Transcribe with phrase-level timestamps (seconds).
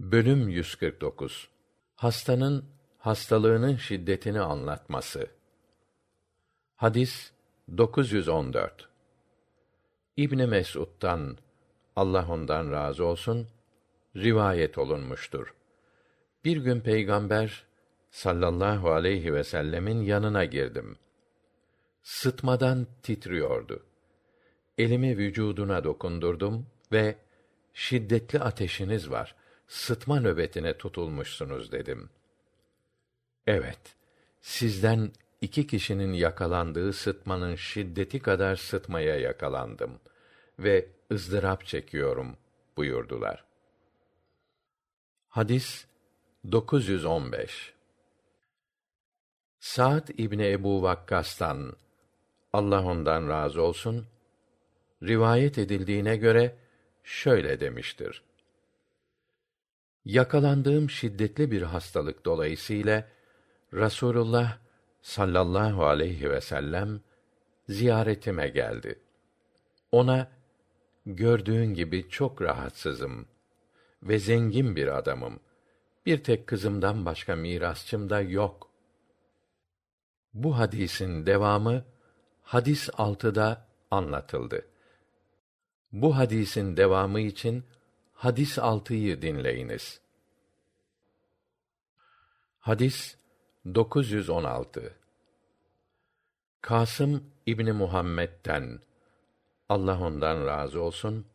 [0.00, 1.48] Bölüm 149
[1.94, 2.64] Hastanın
[2.98, 5.26] hastalığının şiddetini anlatması.
[6.74, 7.32] Hadis
[7.76, 8.88] 914.
[10.16, 11.38] İbn Mesud'dan
[11.96, 13.48] Allah ondan razı olsun
[14.16, 15.54] rivayet olunmuştur.
[16.44, 17.64] Bir gün peygamber
[18.10, 20.96] sallallahu aleyhi ve sellemin yanına girdim.
[22.02, 23.86] Sıtmadan titriyordu.
[24.78, 27.16] Elimi vücuduna dokundurdum ve
[27.74, 29.34] şiddetli ateşiniz var.
[29.66, 32.10] Sıtma nöbetine tutulmuşsunuz dedim.
[33.46, 33.80] Evet,
[34.40, 40.00] sizden iki kişinin yakalandığı sıtmanın şiddeti kadar sıtmaya yakalandım
[40.58, 42.36] ve ızdırap çekiyorum
[42.76, 43.44] buyurdular.
[45.28, 45.86] Hadis
[46.52, 47.72] 915
[49.60, 51.76] Sa'd İbni Ebu Vakkas'tan
[52.52, 54.06] Allah ondan razı olsun
[55.02, 56.56] rivayet edildiğine göre
[57.04, 58.22] şöyle demiştir.
[60.06, 63.08] Yakalandığım şiddetli bir hastalık dolayısıyla
[63.74, 64.58] Rasulullah
[65.02, 67.00] sallallahu aleyhi ve sellem
[67.68, 68.98] ziyaretime geldi.
[69.92, 70.28] Ona
[71.06, 73.26] gördüğün gibi çok rahatsızım
[74.02, 75.40] ve zengin bir adamım.
[76.06, 78.70] Bir tek kızımdan başka mirasçım da yok.
[80.34, 81.84] Bu hadisin devamı
[82.42, 84.66] hadis altıda anlatıldı.
[85.92, 87.64] Bu hadisin devamı için
[88.16, 90.00] hadis altıyı dinleyiniz.
[92.60, 93.16] Hadis
[93.74, 94.94] 916
[96.60, 98.80] Kasım İbni Muhammed'den
[99.68, 101.26] Allah ondan razı olsun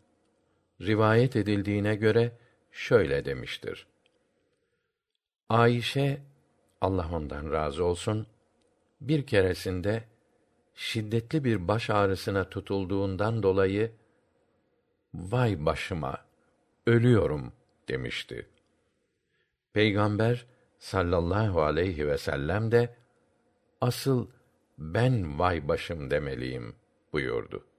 [0.82, 2.38] rivayet edildiğine göre
[2.72, 3.88] şöyle demiştir.
[5.50, 6.22] Ayşe
[6.82, 8.28] Allah ondan razı olsun
[9.02, 10.04] bir keresinde
[10.76, 13.92] şiddetli bir baş ağrısına tutulduğundan dolayı
[15.14, 16.31] vay başıma
[16.88, 17.54] ölüyorum
[17.88, 18.48] demişti.
[19.74, 20.46] Peygamber
[20.80, 22.96] sallallahu aleyhi ve sellem de
[23.82, 24.28] asıl
[24.78, 26.76] ben vay başım demeliyim
[27.14, 27.71] buyurdu.